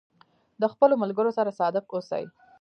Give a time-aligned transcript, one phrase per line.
[0.61, 2.23] د خپلو ملګرو سره صادق اوسئ.